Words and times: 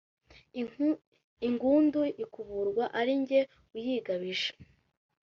Ingundu 1.47 2.01
ikuburwa 2.23 2.85
ari 2.99 3.13
jye 3.27 3.41
uyigabije. 3.75 4.49